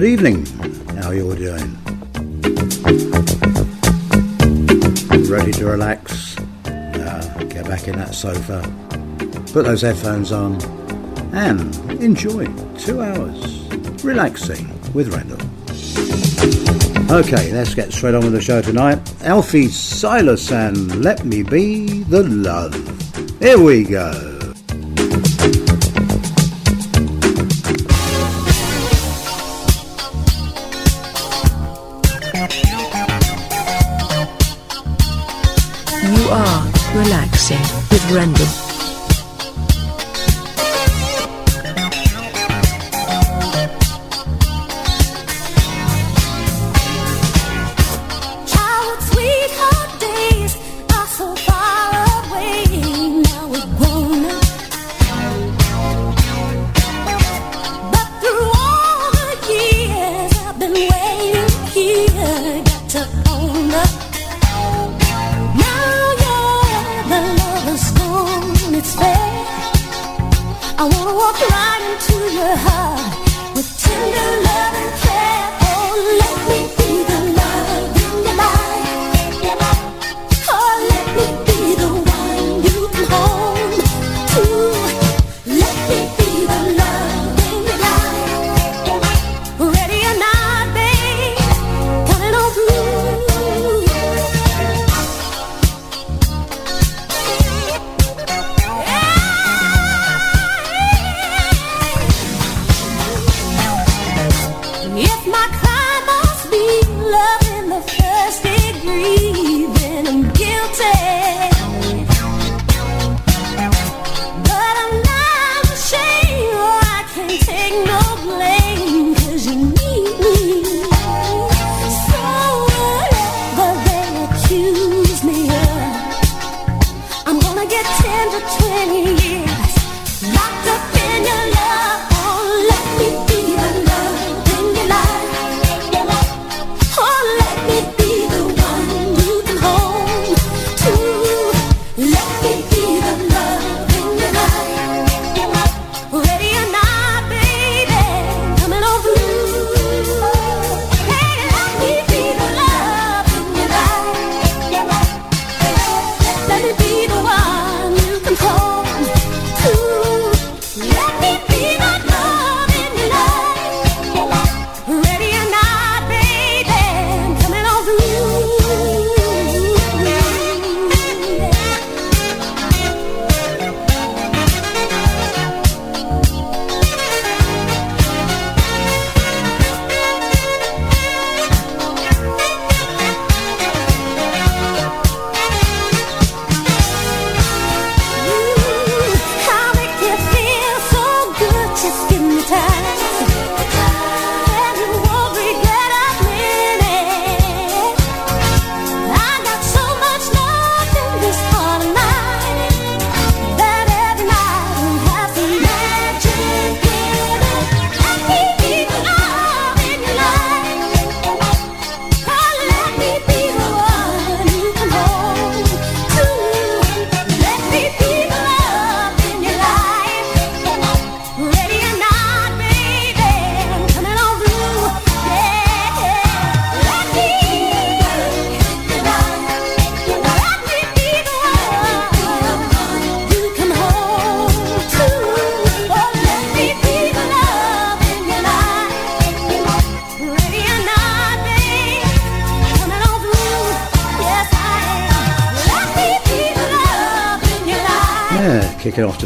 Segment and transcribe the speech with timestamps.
[0.00, 0.46] good evening.
[1.02, 1.76] How you all doing?
[5.28, 6.38] Ready to relax?
[6.38, 8.62] Uh, get back in that sofa,
[9.52, 10.62] put those headphones on,
[11.34, 12.46] and enjoy
[12.76, 13.66] two hours
[14.04, 15.42] relaxing with Randall.
[17.10, 19.00] Okay, let's get straight on with the show tonight.
[19.24, 22.72] Alfie Silas and Let Me Be the Love.
[23.40, 24.27] Here we go.
[37.50, 38.67] With Rendell.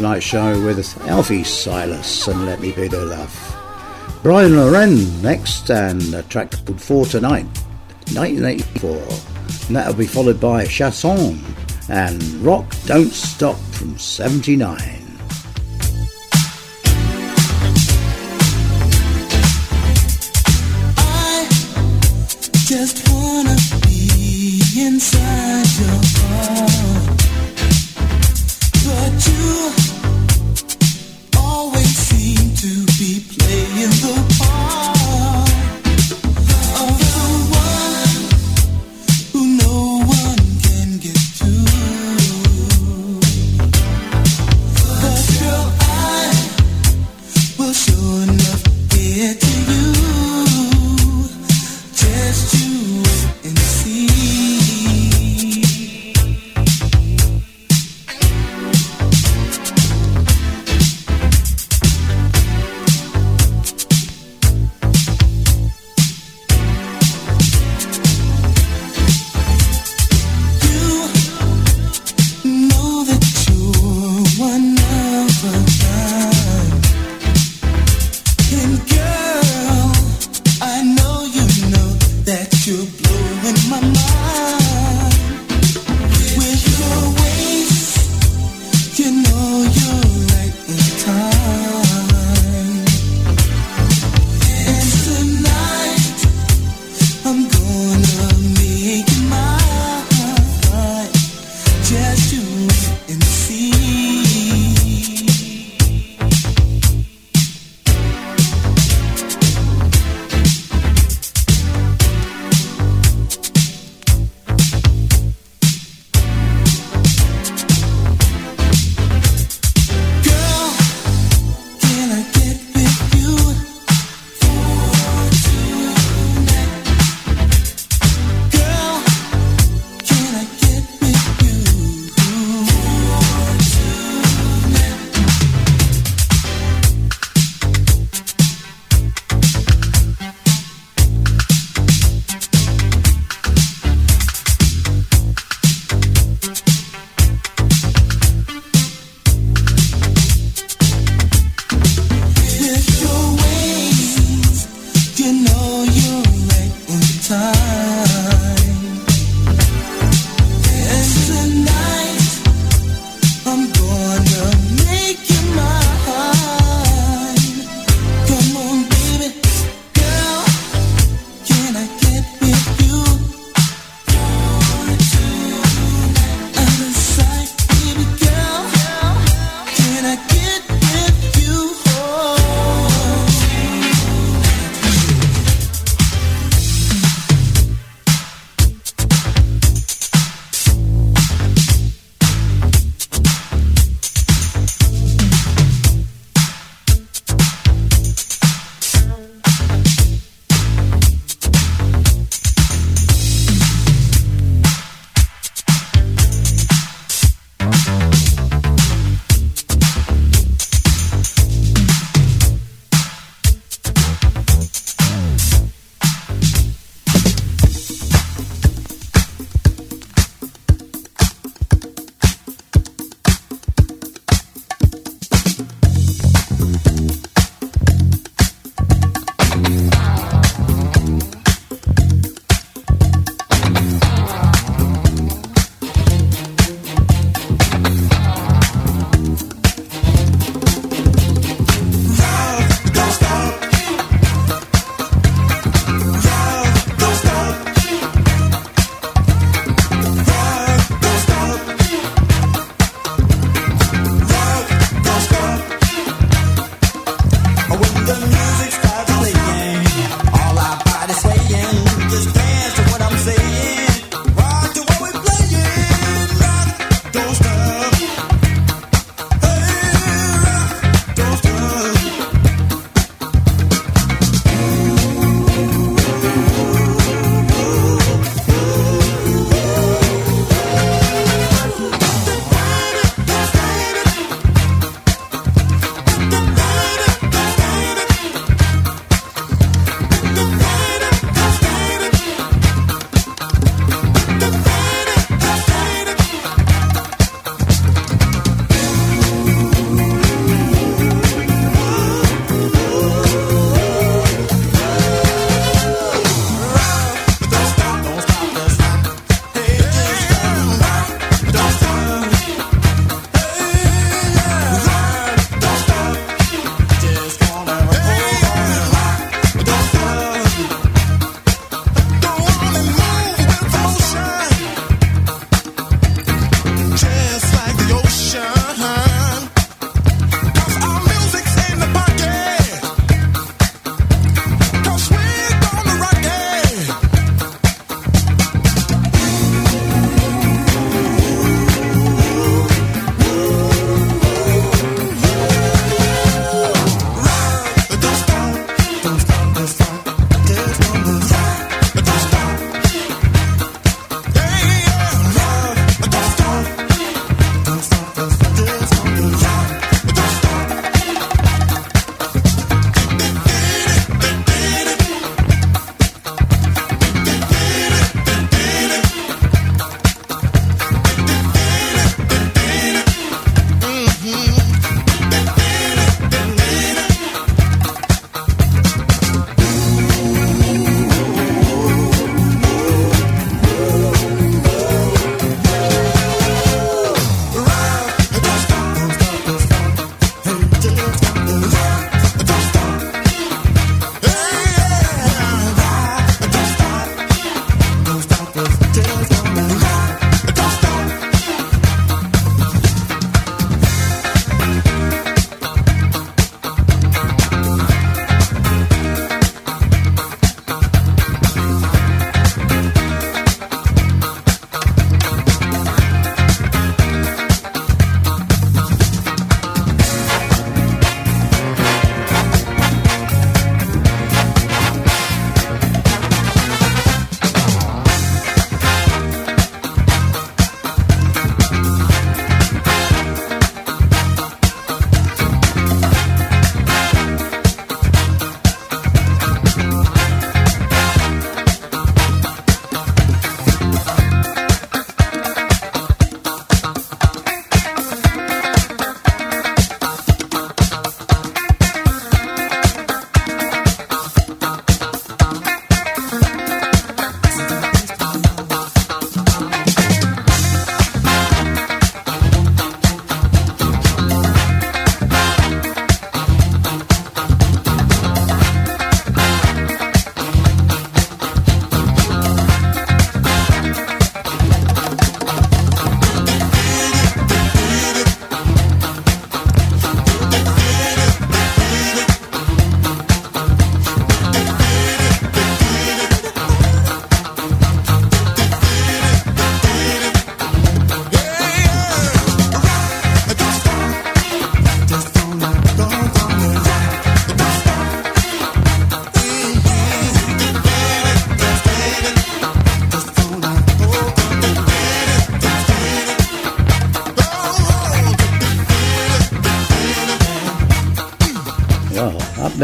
[0.03, 4.19] Tonight's show with Alfie Silas and Let Me Be the Love.
[4.21, 7.45] Brian Loren next and a track called For Tonight,
[8.11, 8.97] 1984.
[9.67, 11.39] And that'll be followed by Chasson
[11.87, 15.02] and Rock Don't Stop from 79.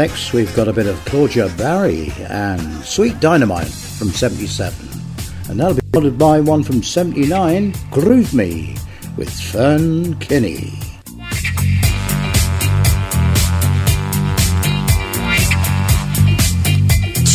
[0.00, 4.88] Next we've got a bit of Claudia Barry and Sweet Dynamite from 77.
[5.50, 8.78] And that'll be followed by one from 79, Groove Me,
[9.18, 10.72] with Fern Kinney.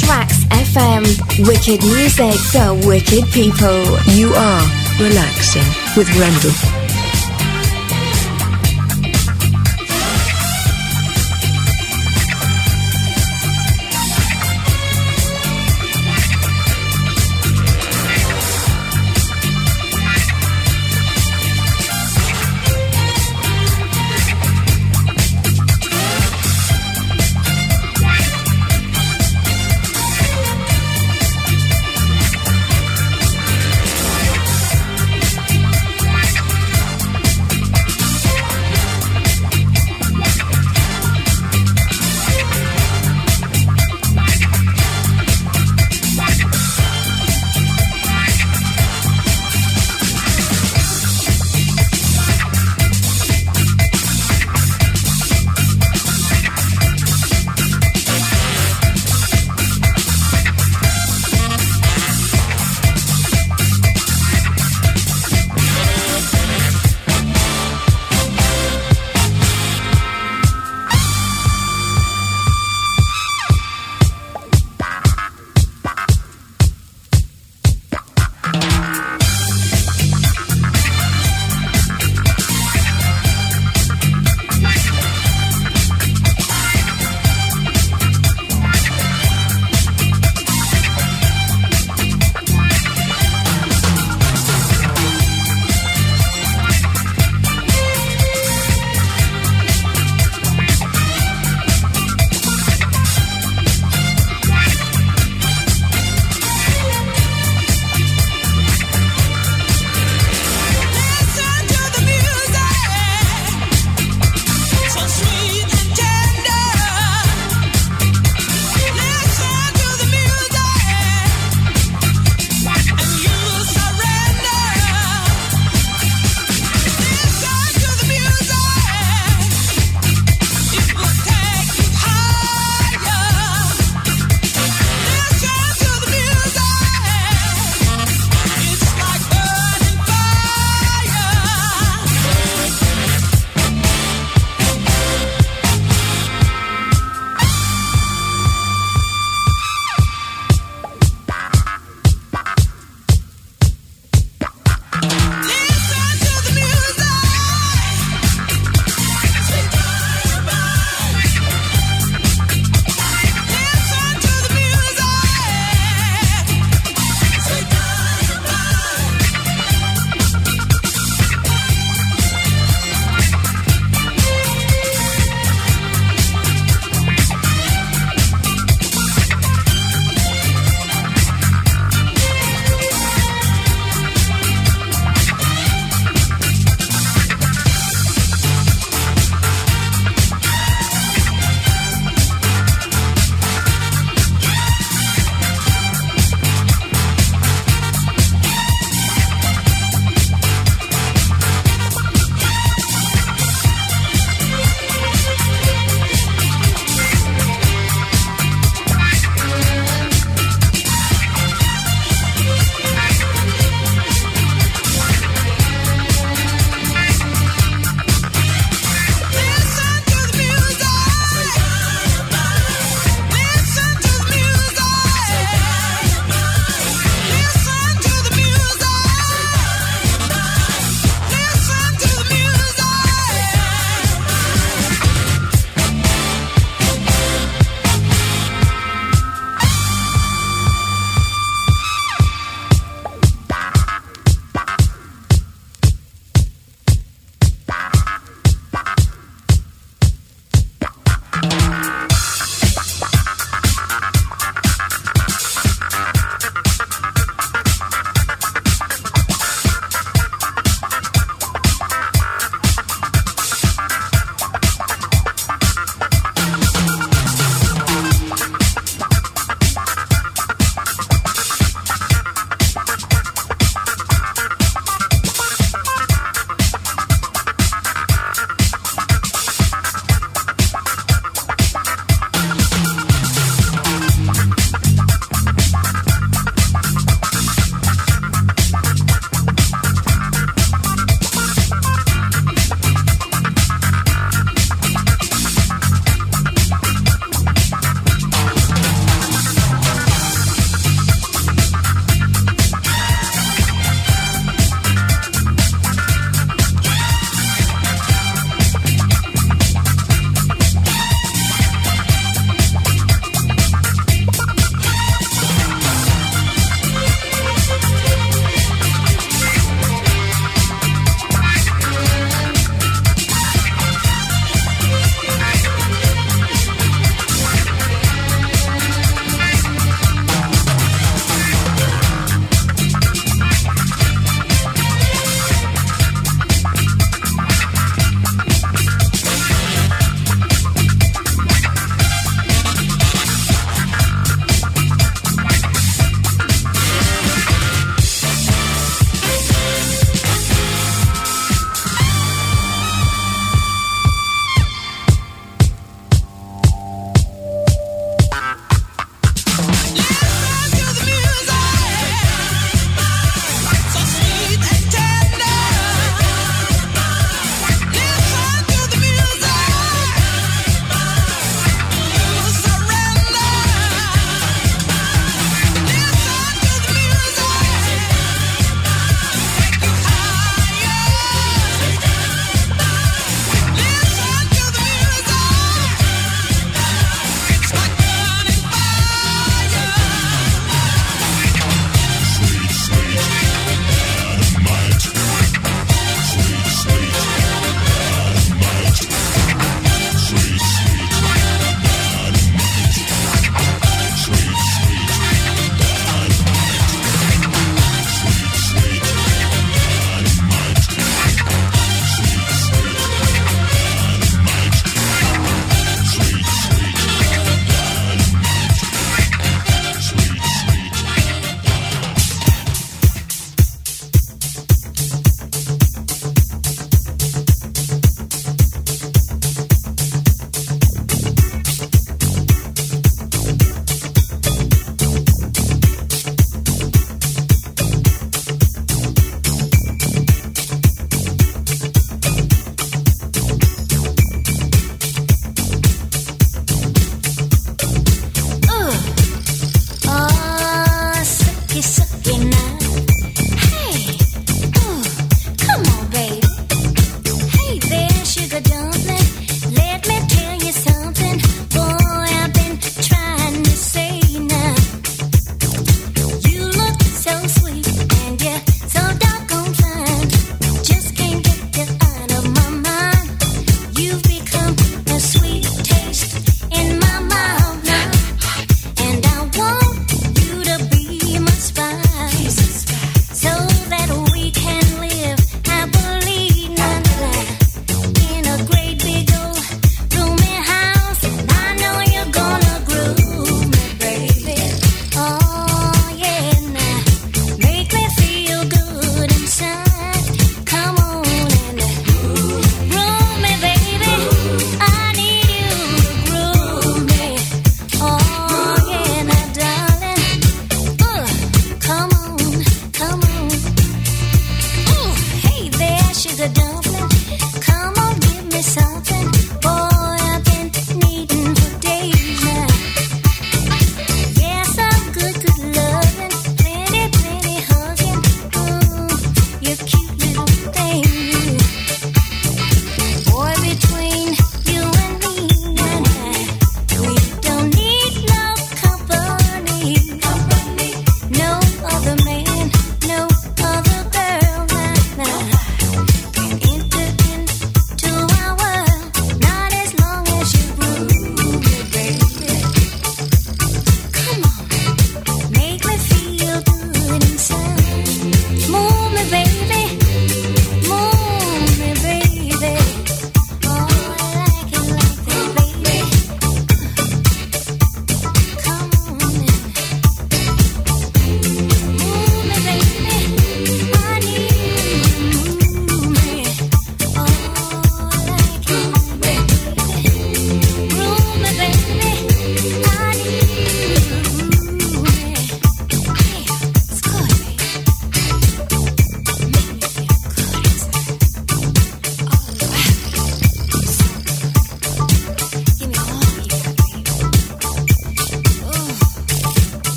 [0.00, 1.04] Tracks FM.
[1.46, 3.84] Wicked music for wicked people.
[4.14, 4.62] You are
[4.98, 5.68] relaxing
[5.98, 6.73] with Rendell.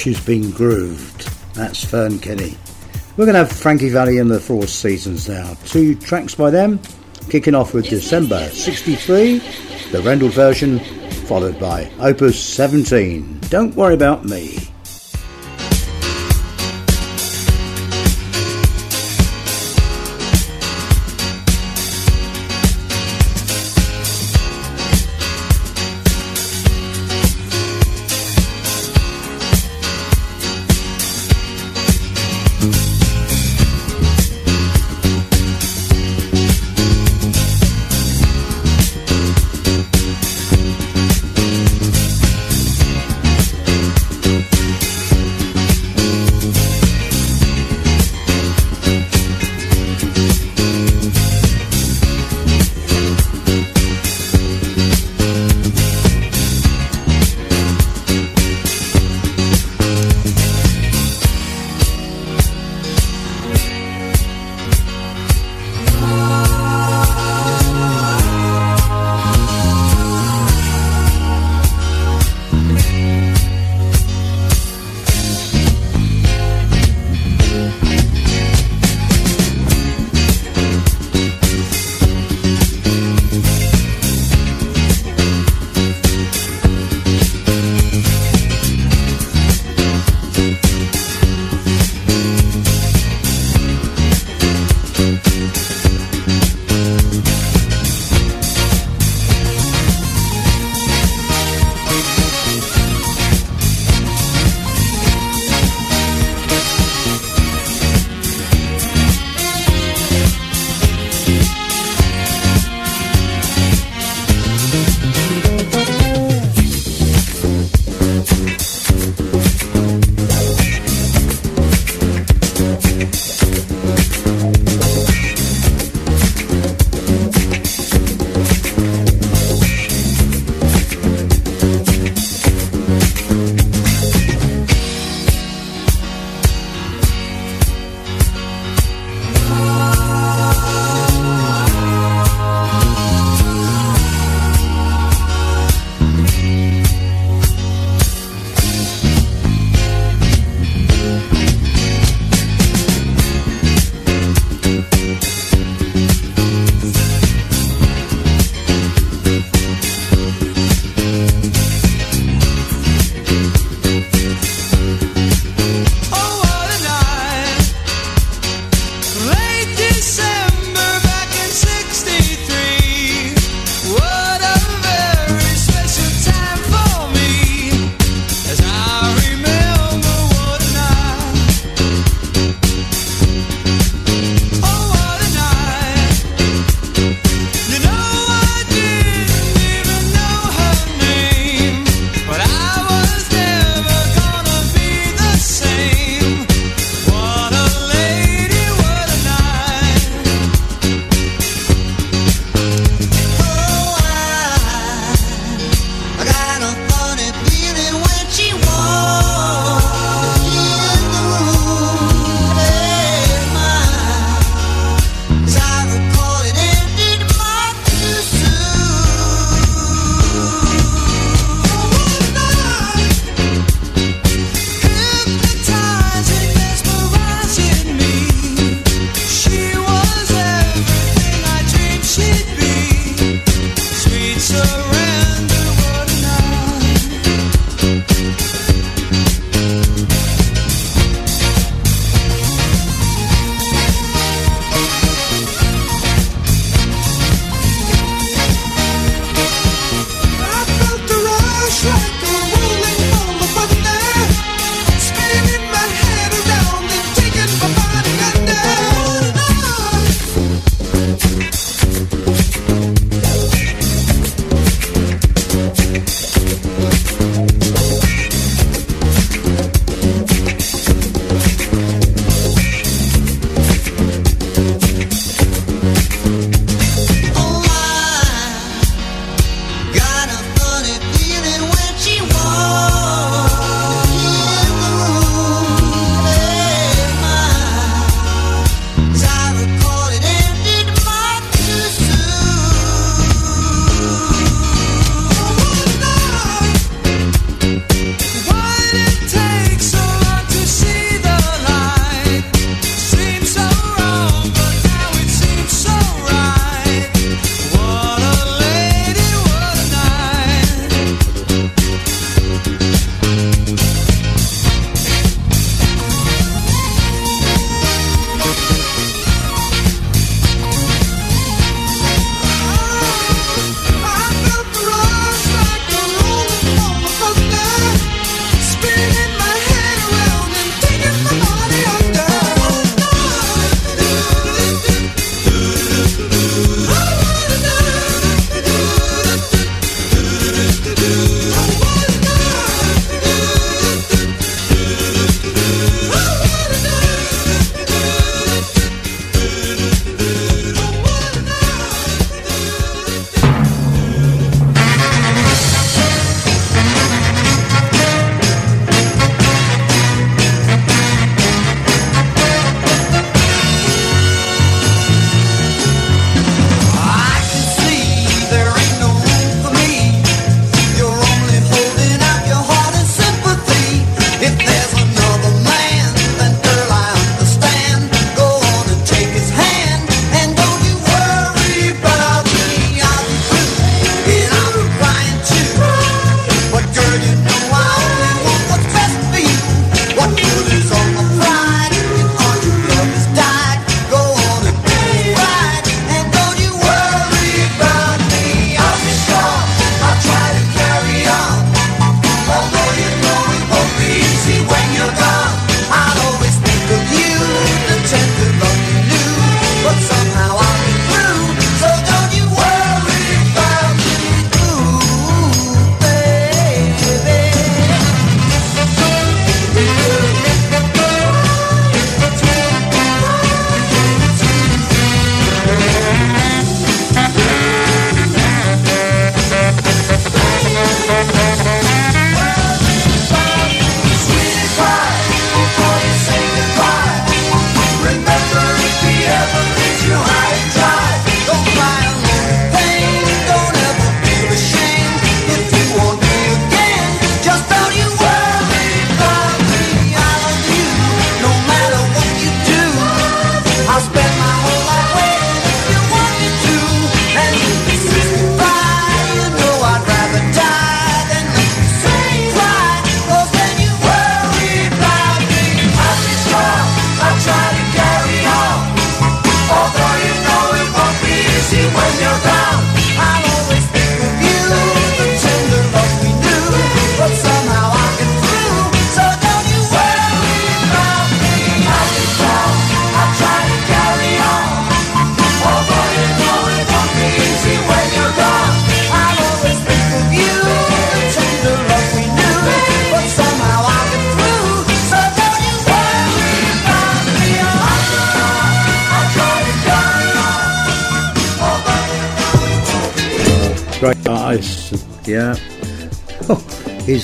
[0.00, 1.28] She's been grooved.
[1.52, 2.56] That's Fern Kinney.
[3.18, 5.52] We're going to have Frankie Valli and the Four Seasons now.
[5.66, 6.80] Two tracks by them,
[7.28, 9.40] kicking off with December 63,
[9.92, 10.78] the Rendell version,
[11.26, 13.40] followed by Opus 17.
[13.50, 14.59] Don't worry about me.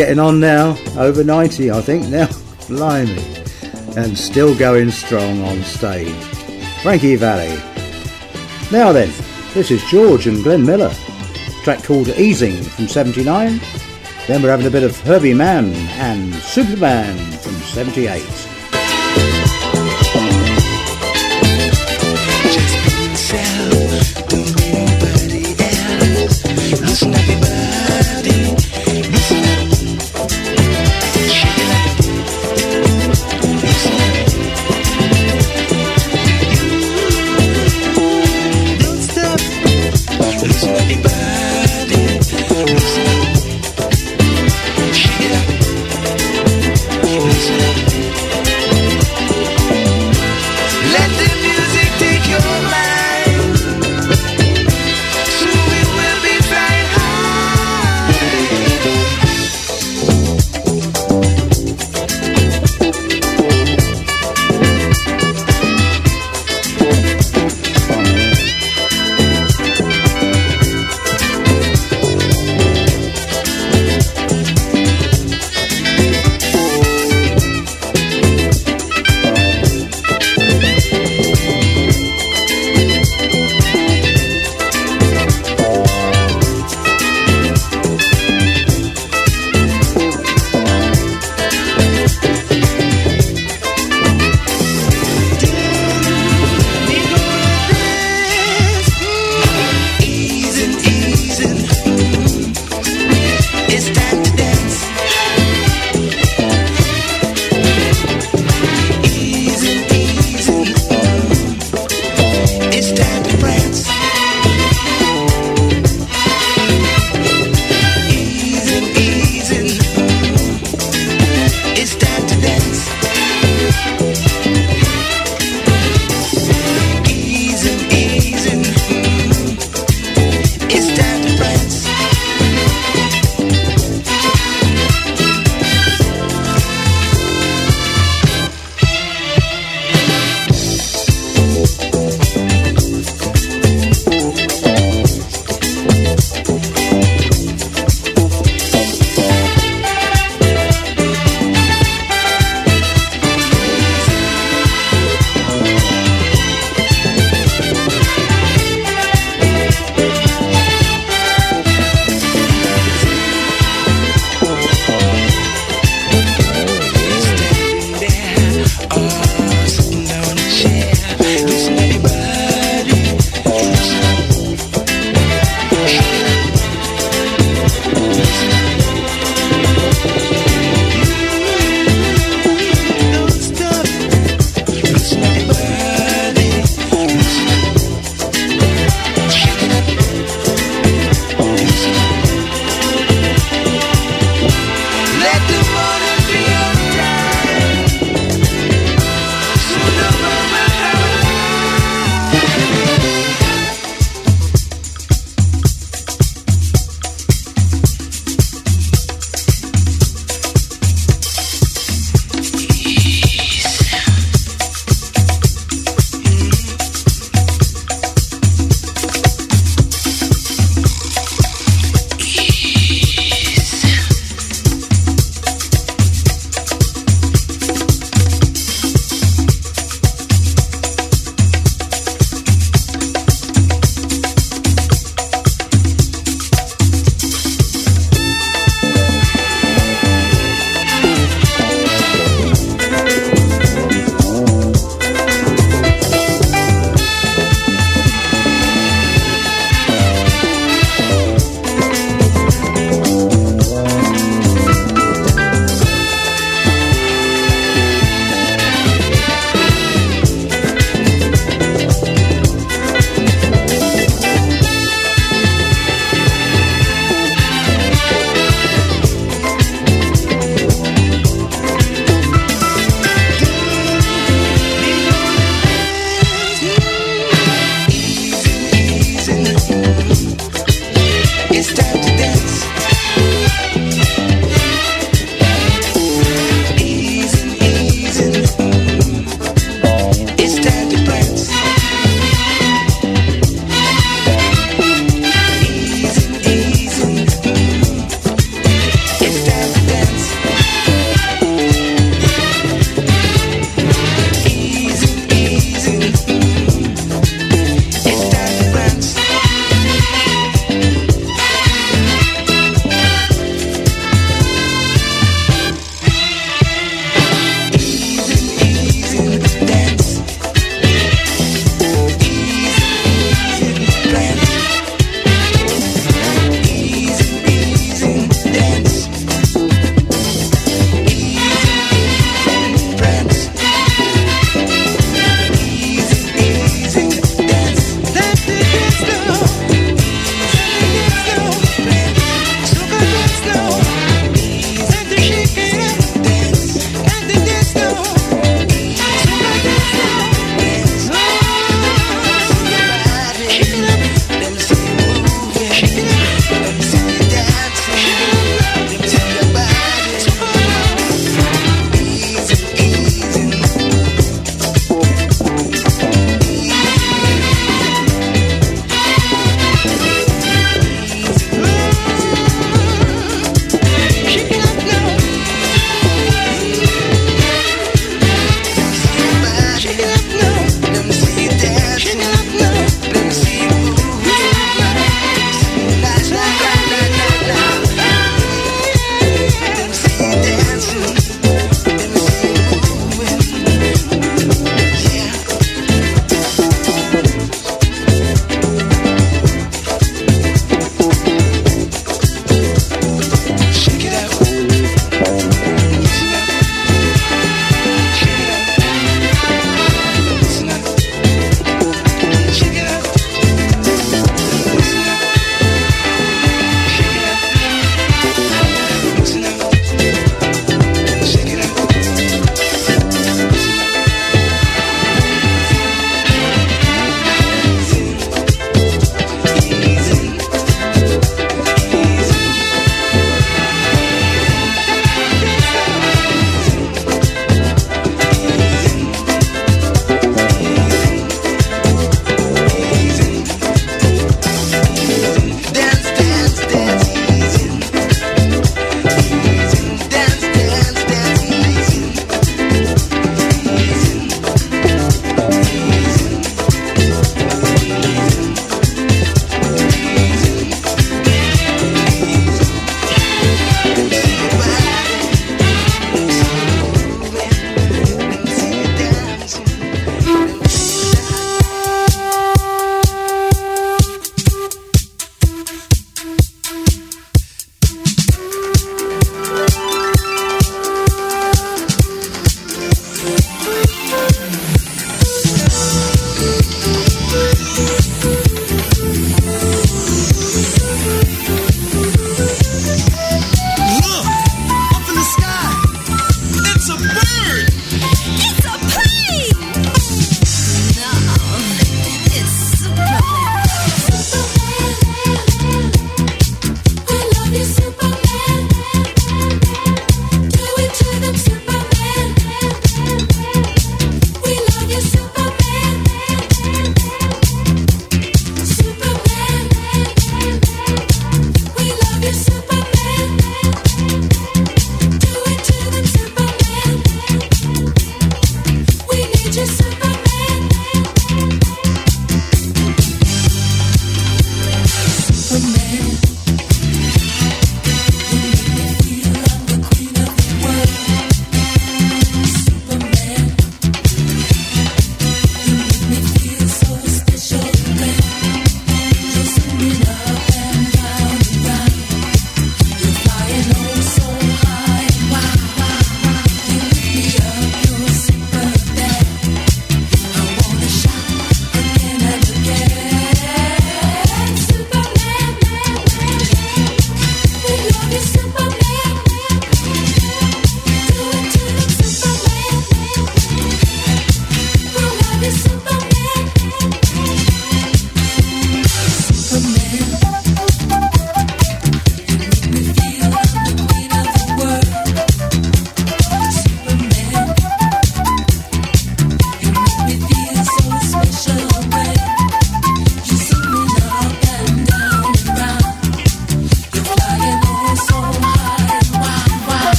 [0.00, 2.26] Getting on now, over 90, I think now.
[2.68, 3.22] Blimey.
[3.98, 6.14] And still going strong on stage.
[6.82, 7.54] Frankie Valli.
[8.72, 9.12] Now then,
[9.52, 10.90] this is George and Glenn Miller.
[11.64, 13.60] Track called Easing from 79.
[14.26, 18.49] Then we're having a bit of Herbie Mann and Superman from 78.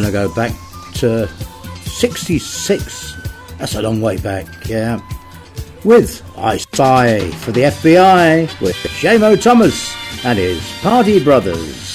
[0.00, 0.52] Going to go back
[0.94, 1.26] to
[1.84, 3.14] 66.
[3.58, 5.00] That's a long way back, yeah.
[5.84, 9.94] With I Spy for the FBI with Jamo Thomas
[10.24, 11.87] and his Party Brothers.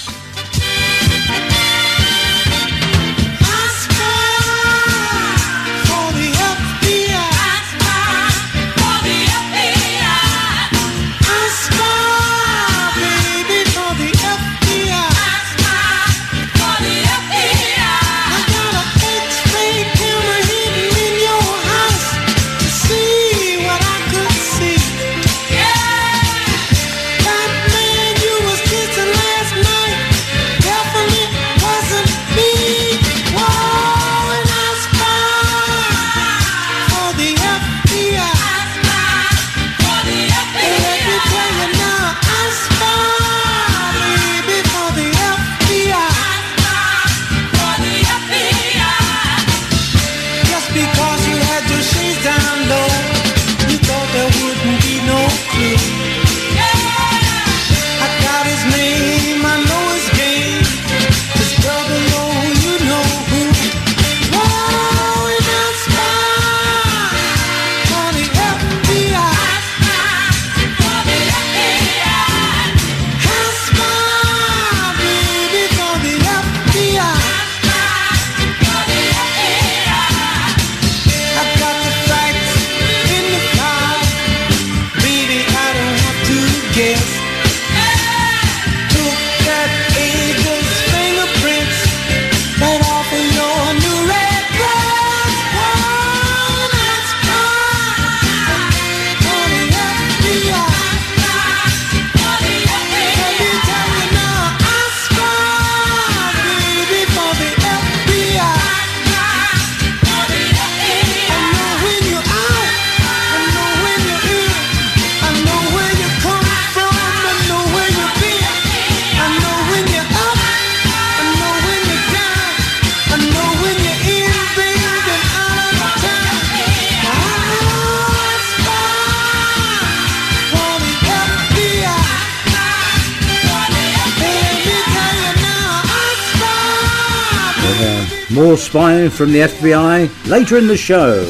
[138.34, 141.24] More spying from the FBI later in the show.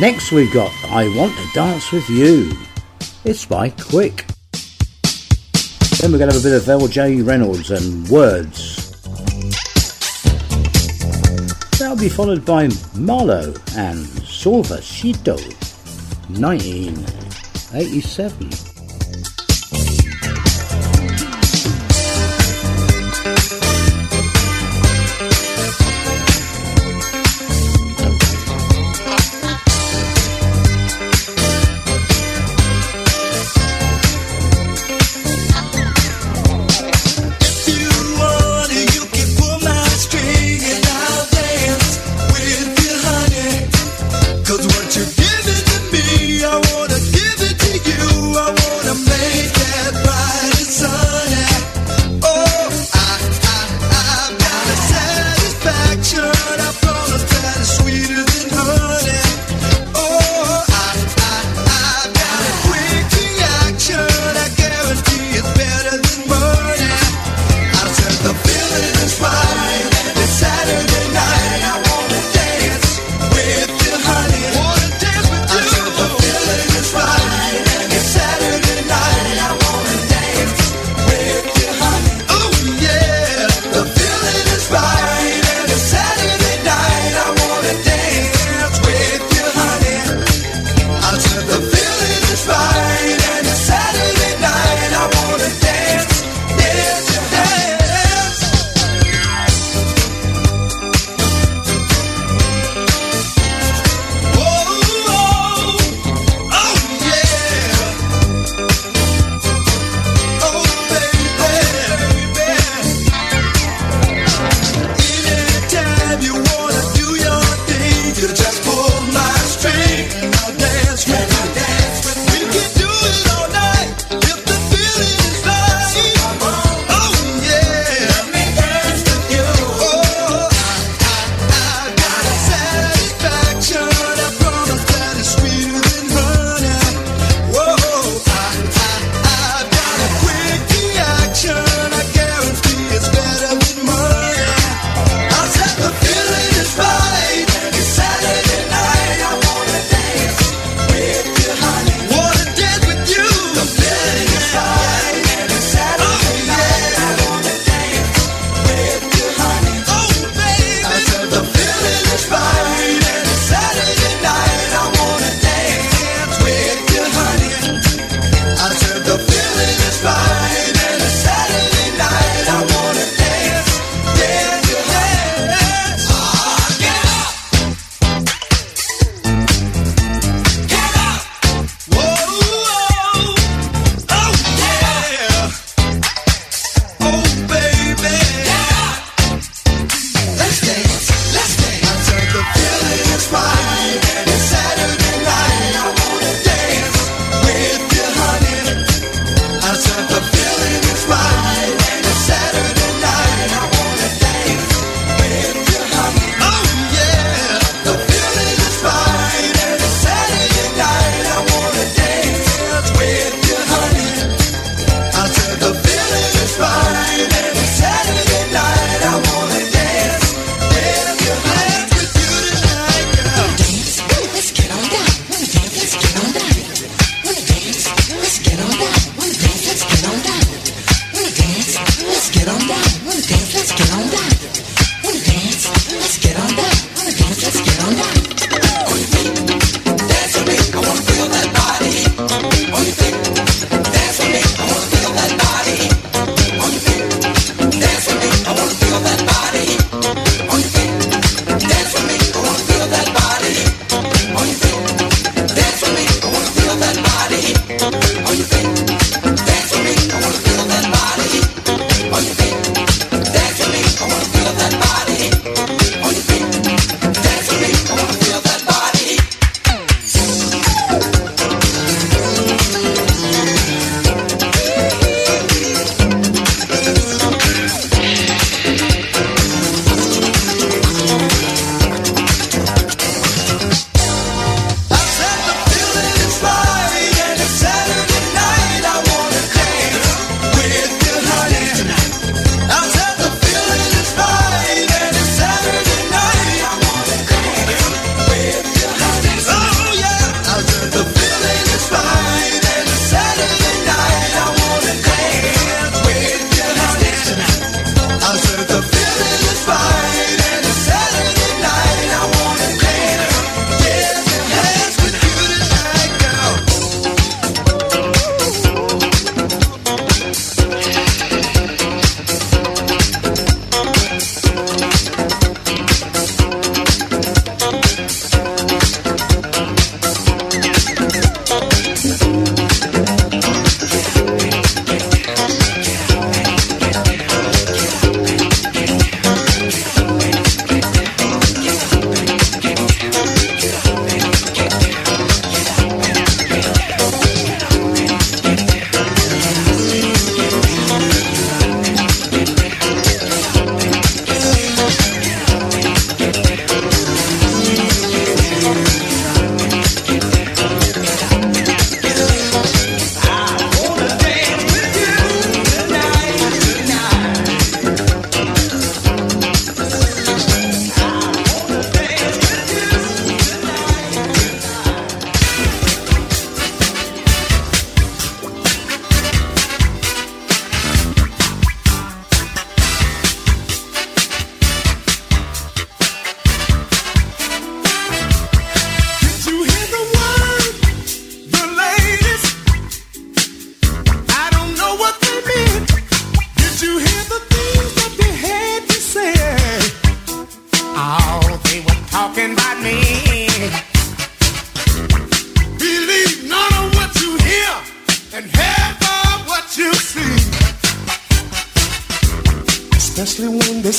[0.00, 2.50] Next we've got I Want to Dance With You.
[3.24, 4.24] It's by Quick.
[6.00, 8.90] Then we're going to have a bit of LJ Reynolds and Words.
[11.78, 15.38] That'll be followed by Malo and Suavecito
[16.40, 18.75] 1987.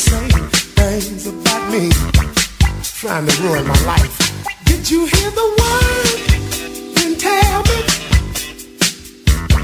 [0.10, 0.28] say
[0.80, 1.90] things about me,
[2.84, 4.16] trying to ruin my life.
[4.66, 6.20] Did you hear the word?
[6.96, 7.80] Then tell me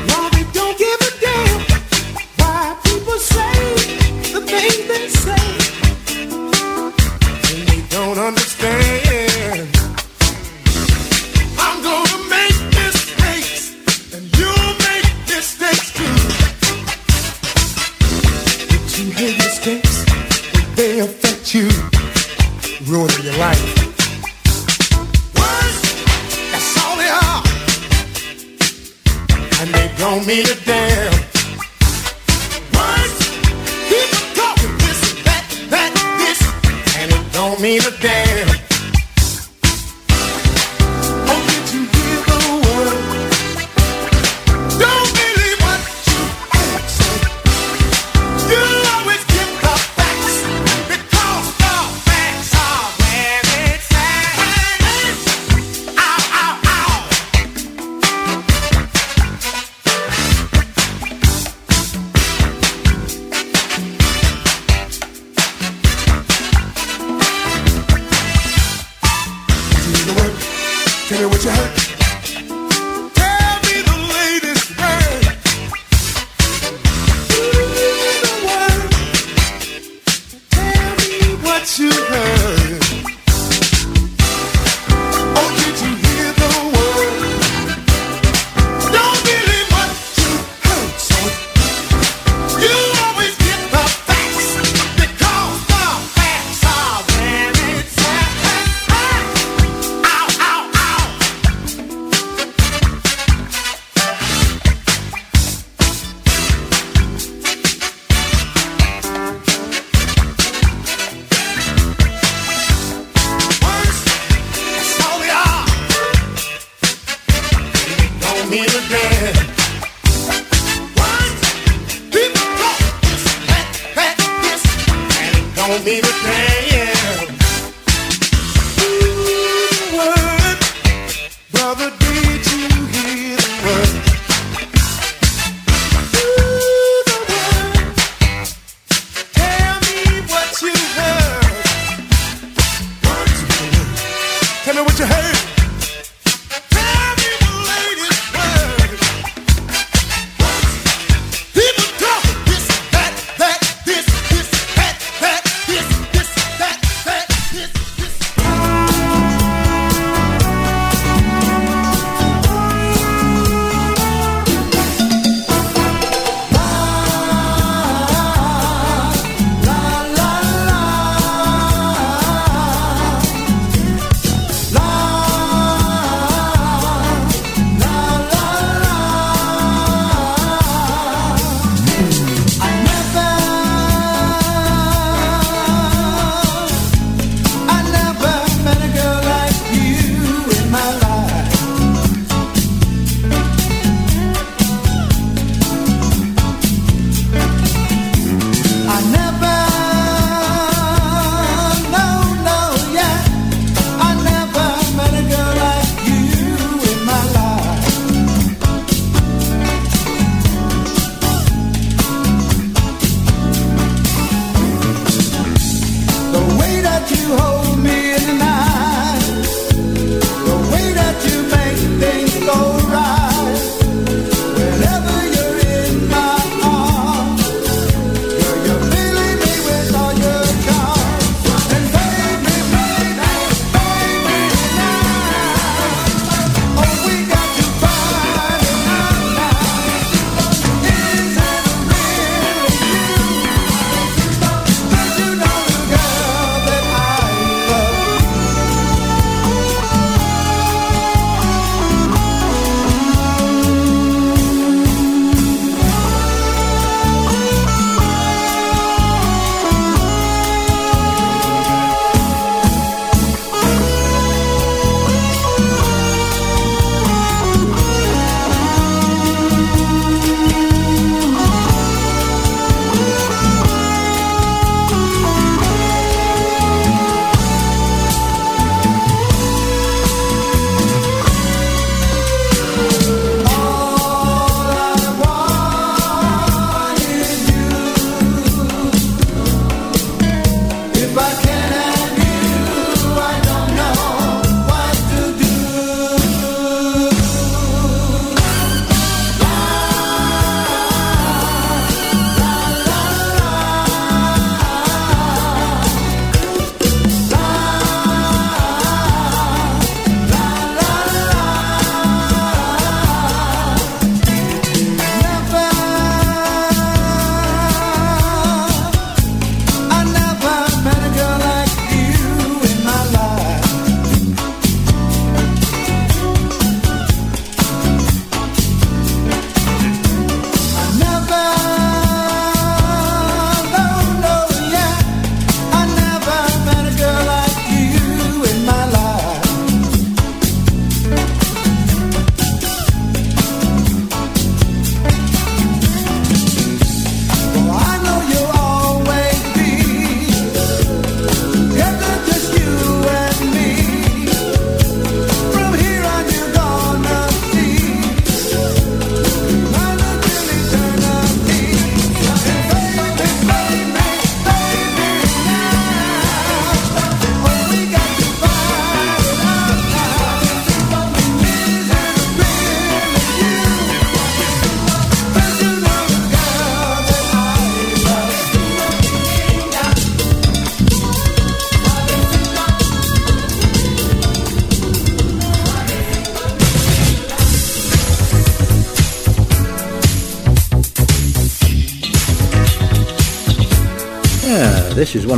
[0.09, 1.59] why they don't give a damn.
[2.39, 3.55] Why people say
[4.33, 5.62] the things they say.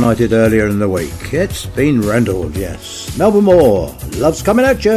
[0.06, 1.34] Earlier in the week.
[1.34, 3.18] It's been rendled, yes.
[3.18, 4.92] Melba Moore, love's coming at you.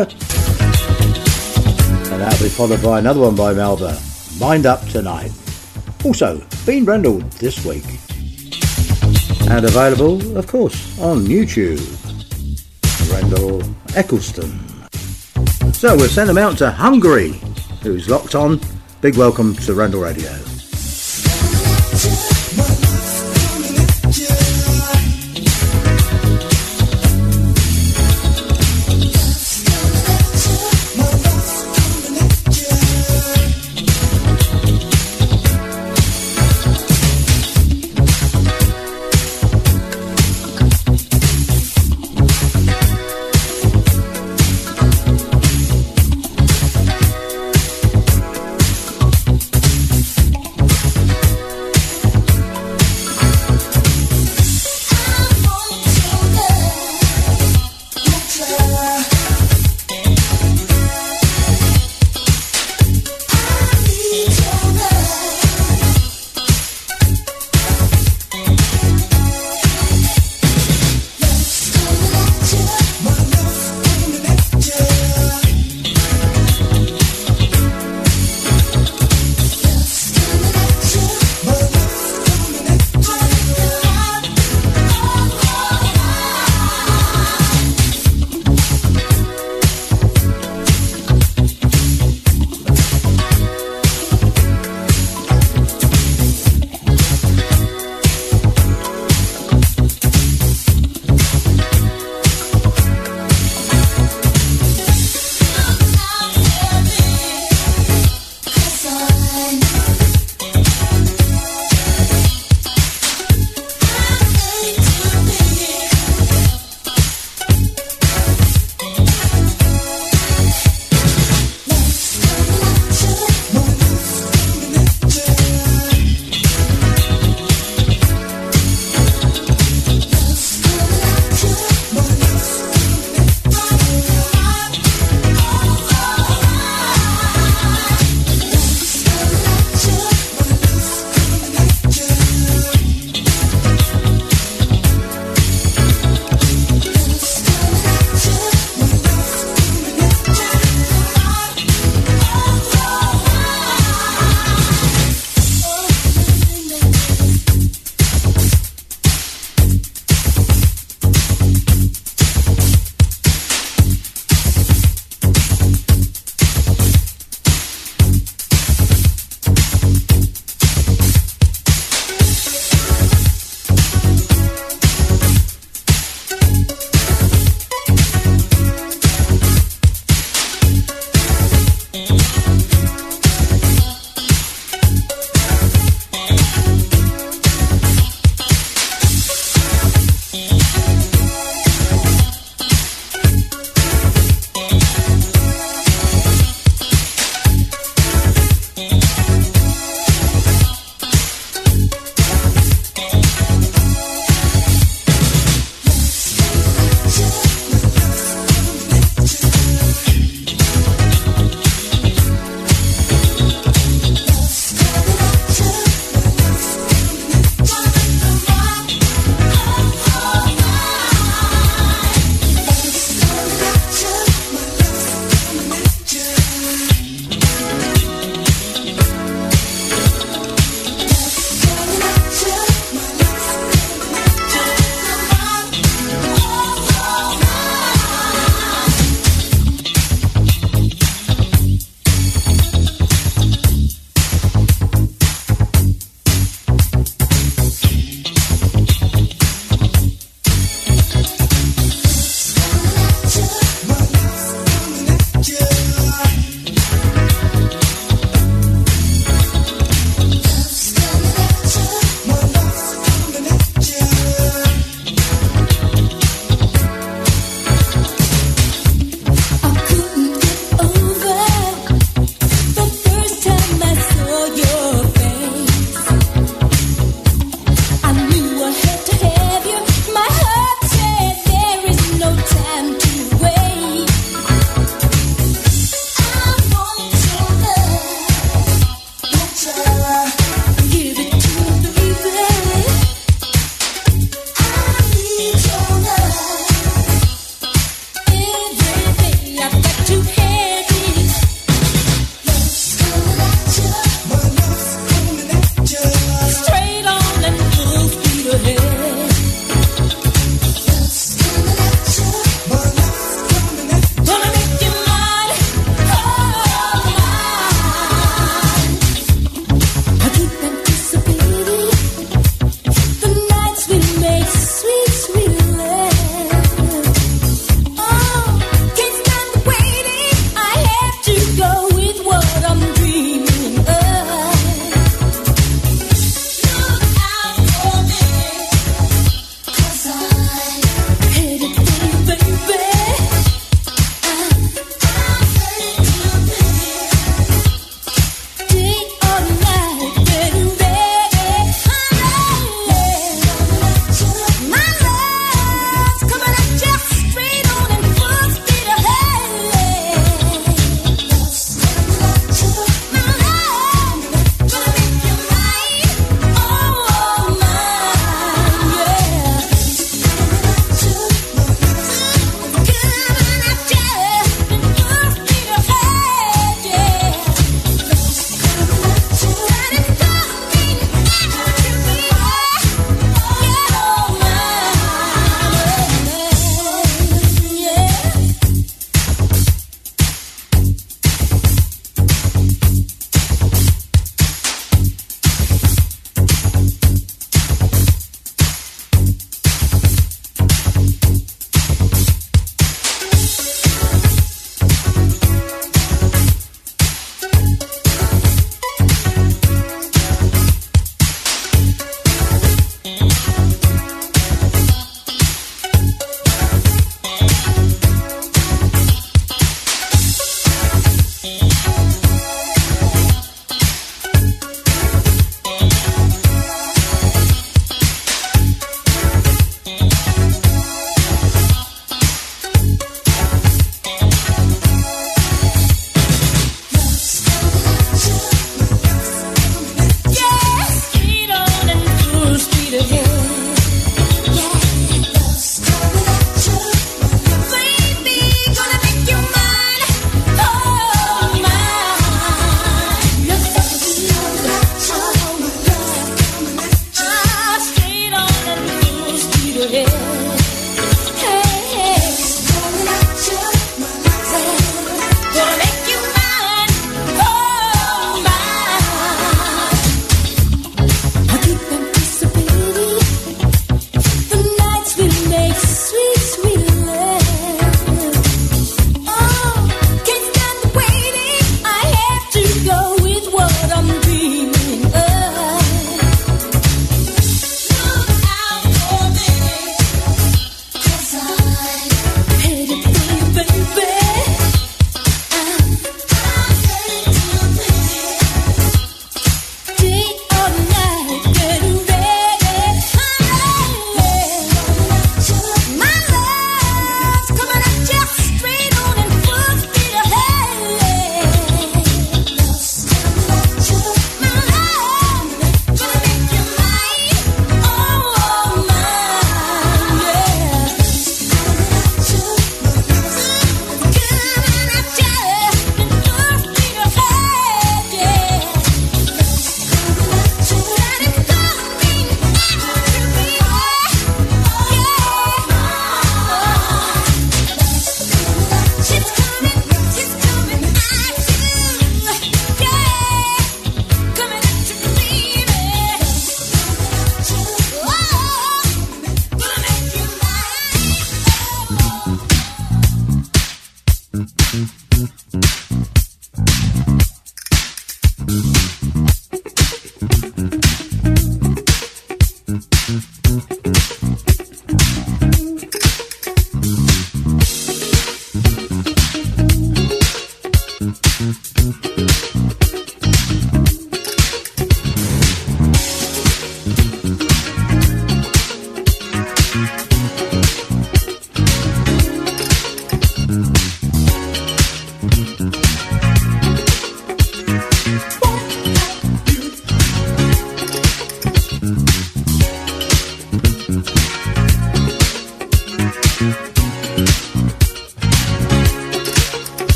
[2.11, 3.99] And that'll be followed by another one by Melba,
[4.39, 5.31] Mind Up Tonight.
[6.05, 7.85] Also, been rendled this week.
[9.49, 11.81] And available, of course, on YouTube.
[13.11, 13.63] Randall
[13.95, 14.59] Eccleston.
[15.73, 17.31] So we'll send them out to Hungary,
[17.81, 18.61] who's locked on.
[19.01, 20.48] Big welcome to Randall Radio.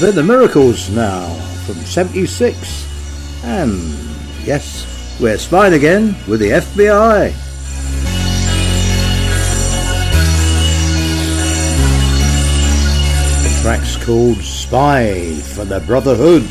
[0.00, 1.28] They're the Miracles now
[1.66, 3.44] from 76.
[3.44, 3.70] And
[4.46, 7.34] yes, we're spying again with the FBI.
[13.42, 16.50] The track's called Spy for the Brotherhood.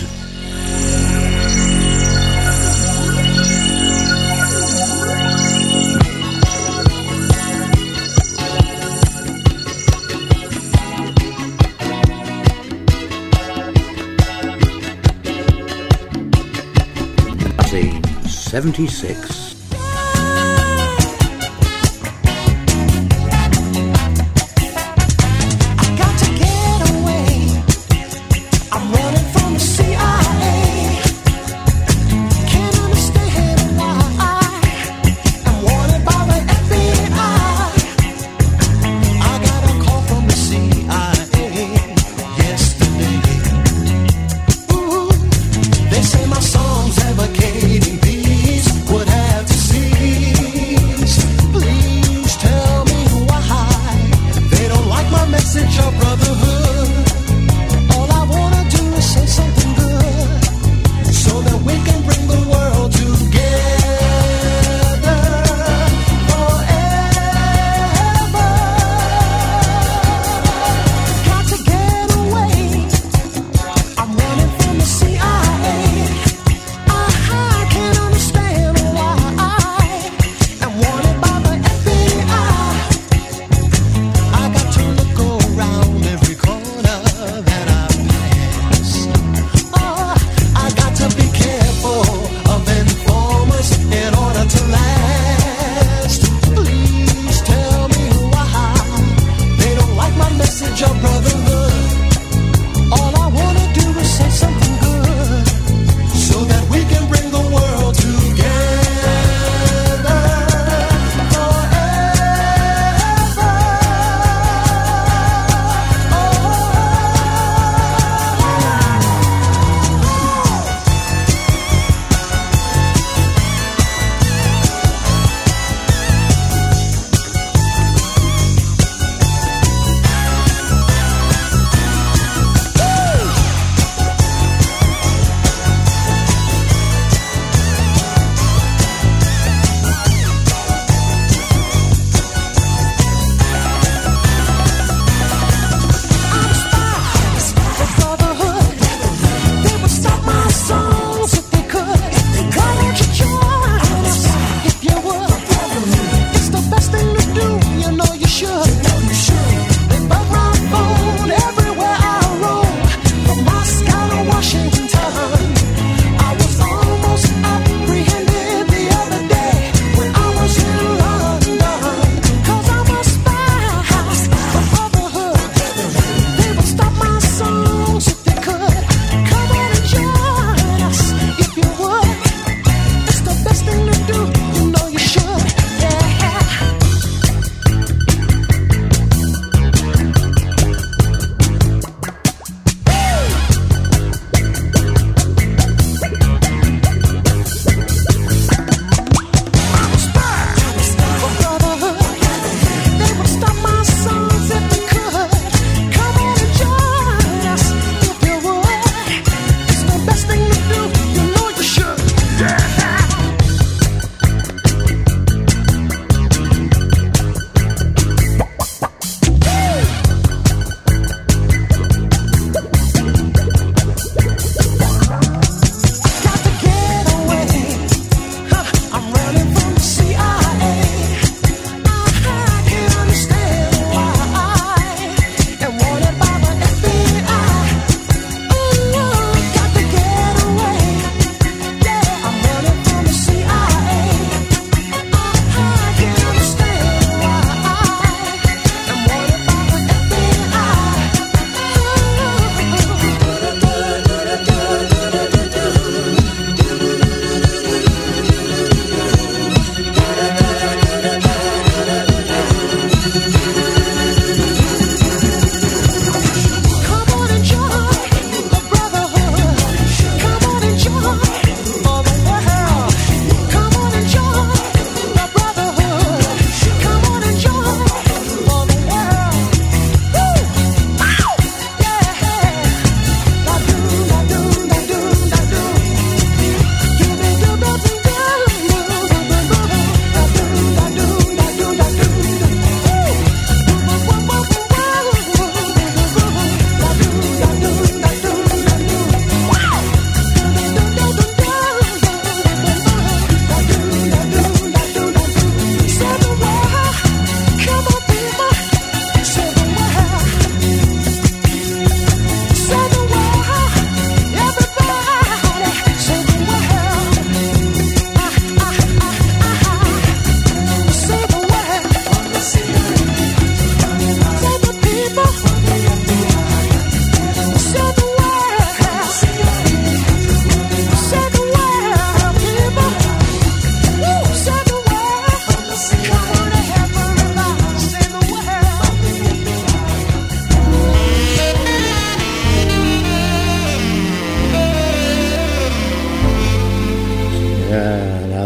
[18.59, 19.48] 1976.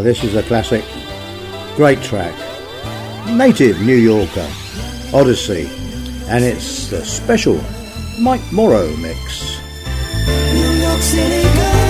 [0.03, 0.83] This is a classic,
[1.75, 2.35] great track.
[3.29, 4.47] Native New Yorker,
[5.13, 5.69] Odyssey,
[6.27, 7.59] and it's the special
[8.19, 9.59] Mike Morrow mix.
[10.53, 11.83] New York City girl.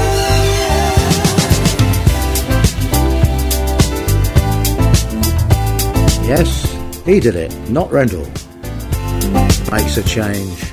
[6.27, 8.27] Yes, he did it, not Rendell.
[9.71, 10.72] Makes a change.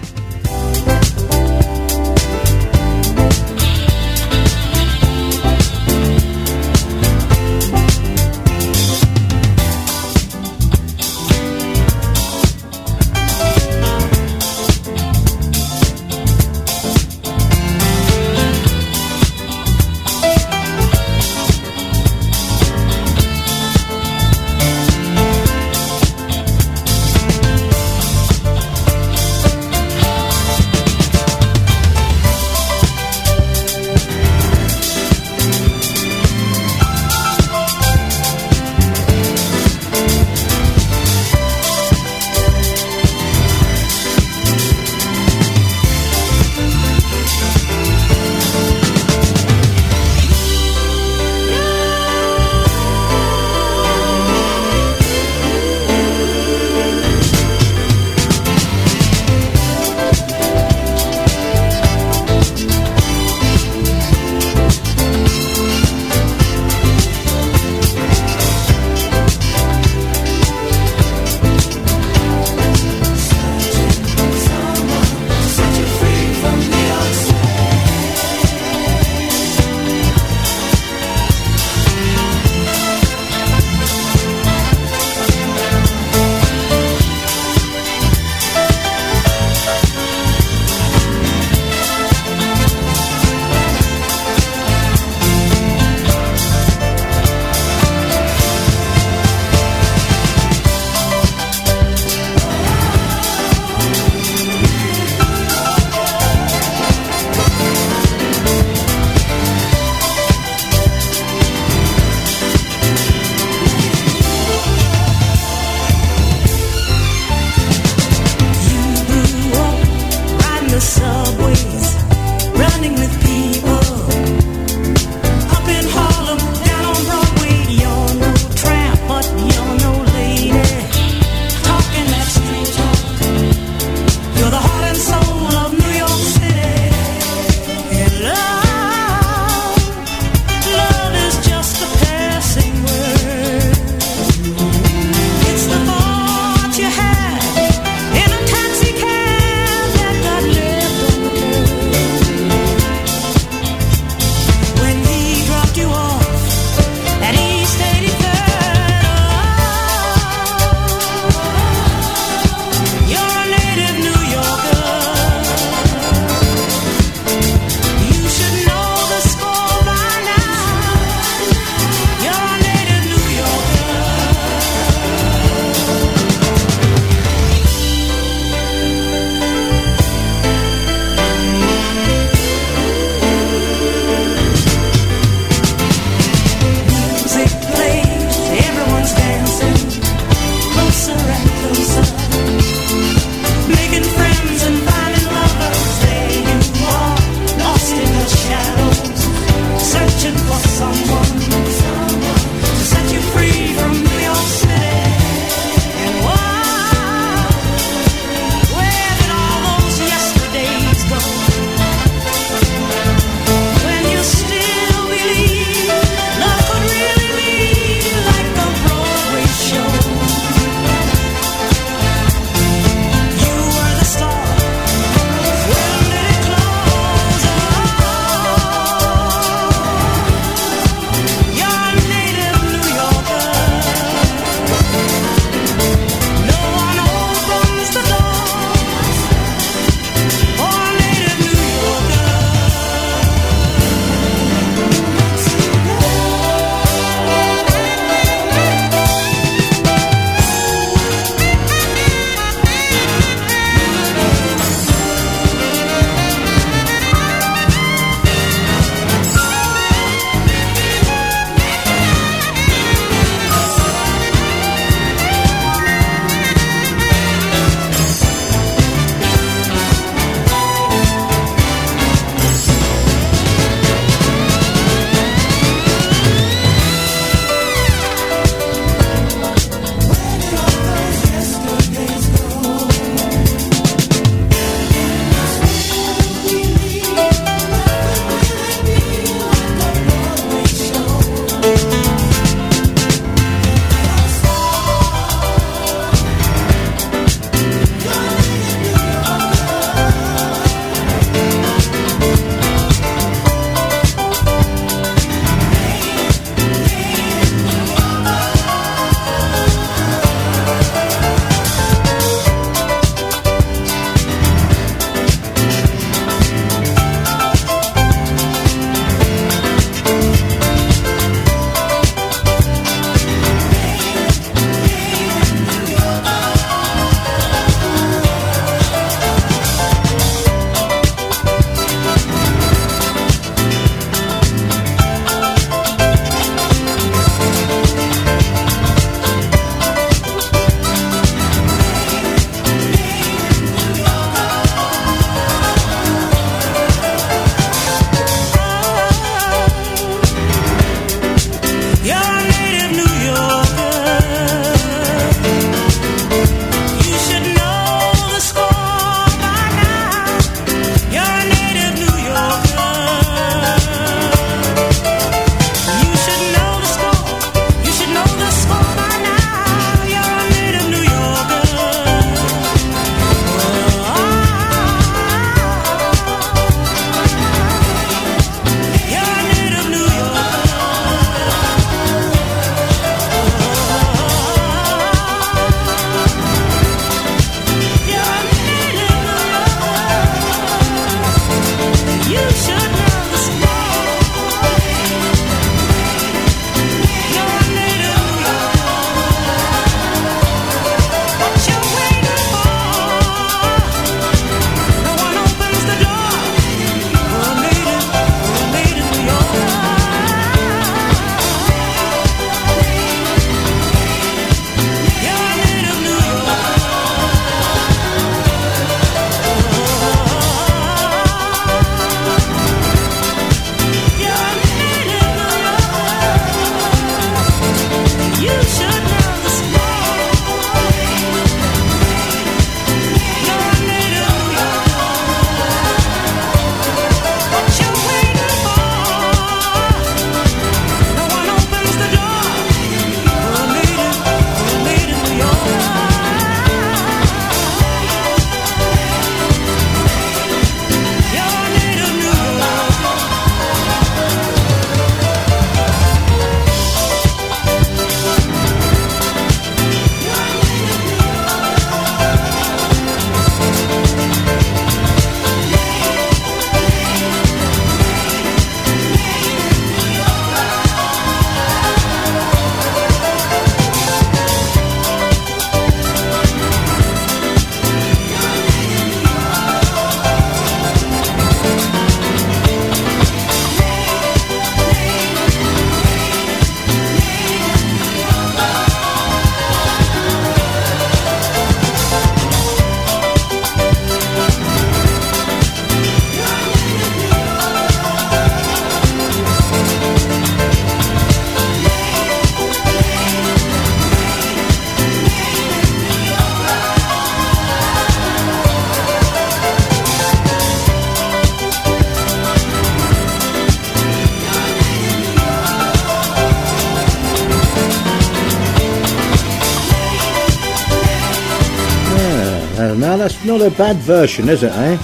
[523.51, 524.97] Not a bad version, is it, eh?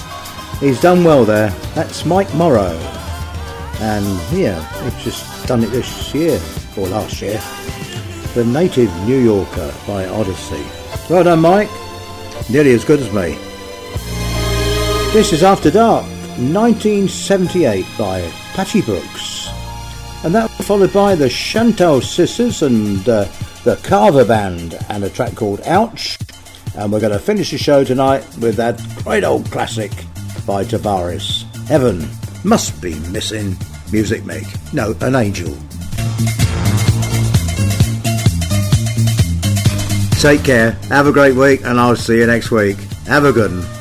[0.60, 1.50] He's done well there.
[1.74, 2.78] That's Mike Morrow.
[3.80, 6.40] And yeah, he's just done it this year,
[6.76, 7.42] or last year.
[8.34, 10.64] The Native New Yorker by Odyssey.
[11.10, 11.68] Well done, Mike.
[12.48, 13.36] Nearly as good as me.
[15.12, 16.04] This is After Dark,
[16.38, 19.48] 1978 by Pattie Brooks.
[20.22, 23.24] And that was followed by the Chantal Sisters and uh,
[23.64, 26.05] the Carver Band and a track called Ouch.
[26.76, 29.90] And we're going to finish the show tonight with that great old classic
[30.46, 31.42] by Tavares.
[31.66, 32.08] Heaven
[32.44, 33.56] must be missing
[33.92, 34.46] music make.
[34.72, 35.56] No, an angel.
[40.20, 42.76] Take care, have a great week, and I'll see you next week.
[43.06, 43.75] Have a good one.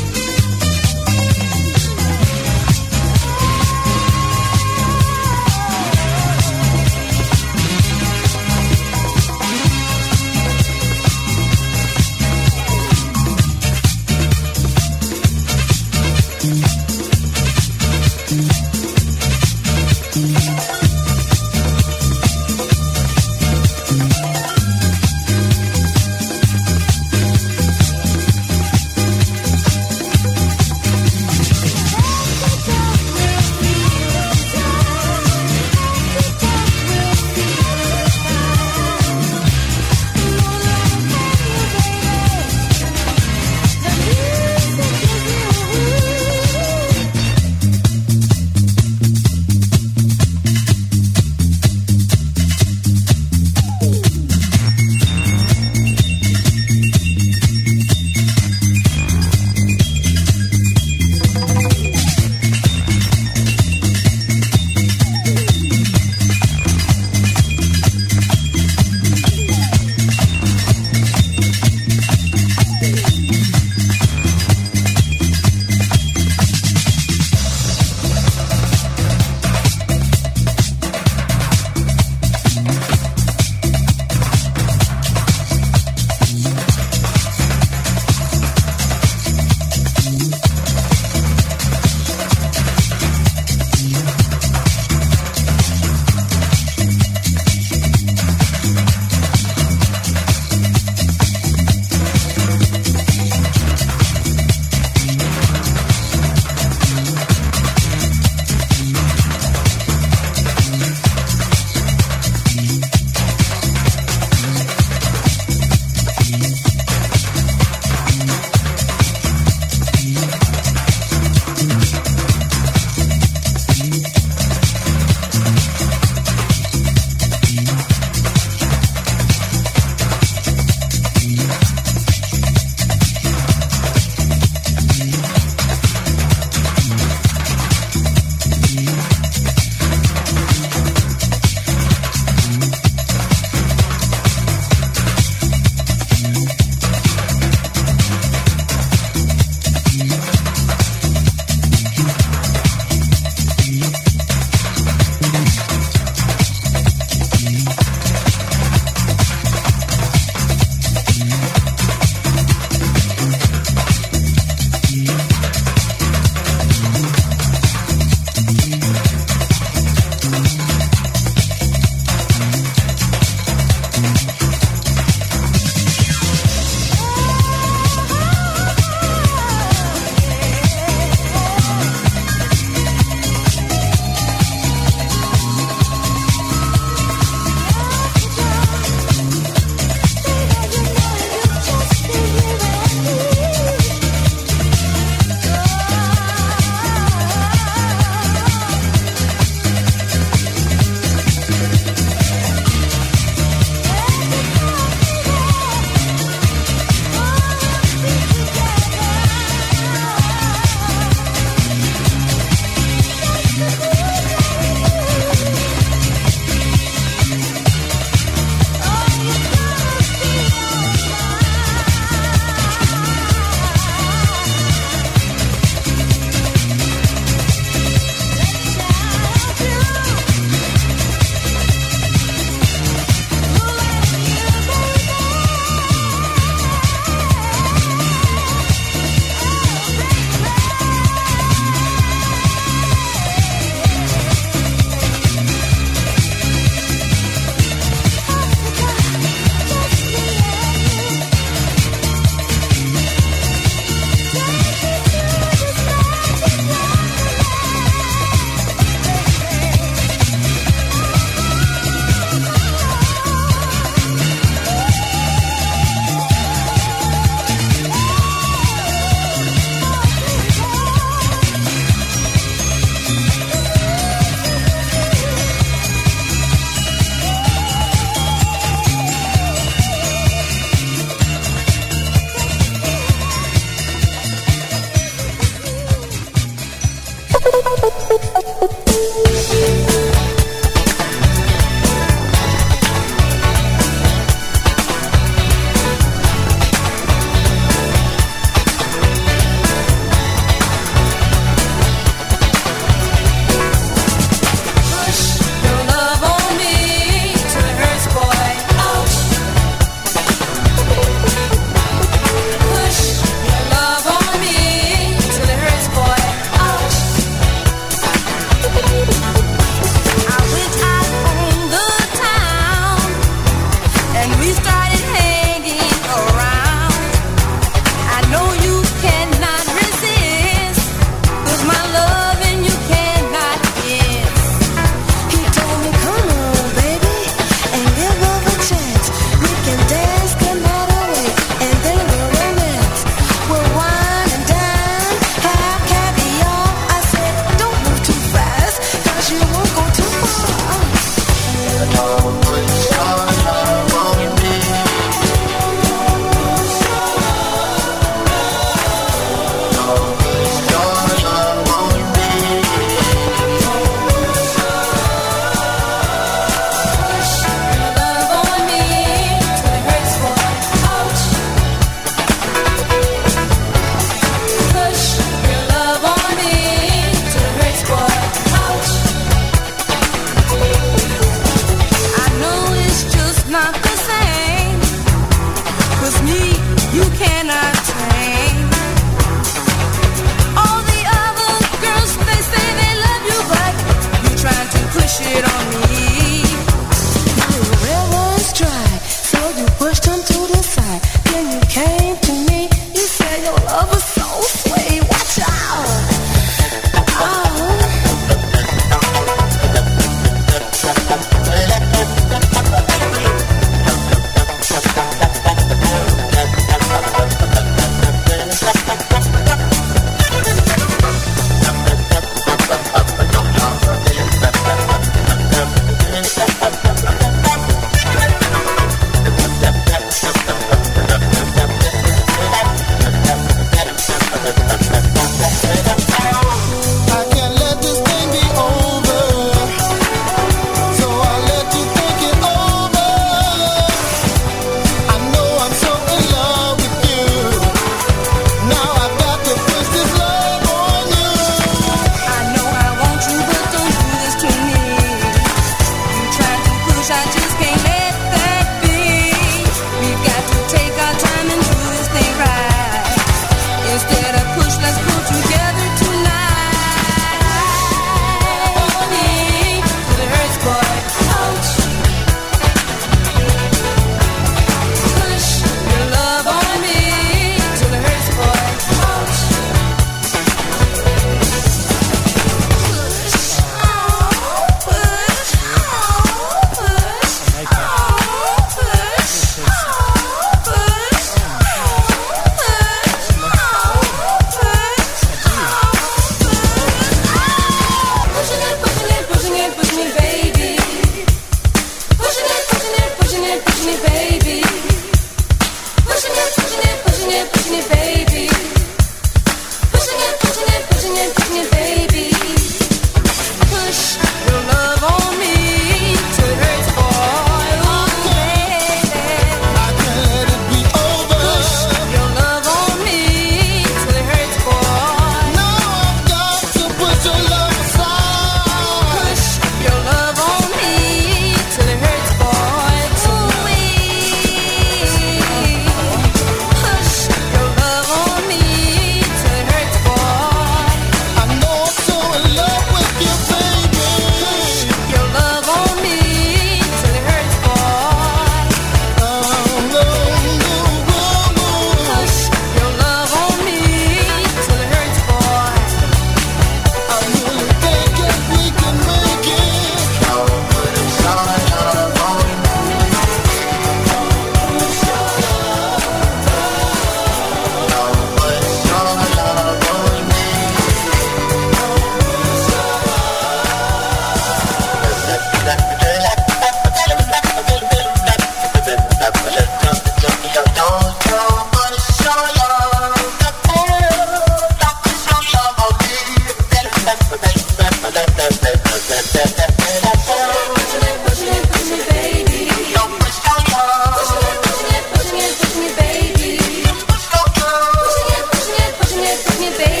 [599.59, 600.00] me, baby.